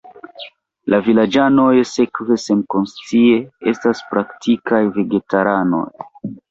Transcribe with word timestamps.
La 0.93 0.99
vilaĝanoj 1.07 1.75
sekve 1.91 2.39
senkonscie 2.47 3.39
estas 3.75 4.05
praktikaj 4.13 4.85
vegetaranoj. 5.01 5.89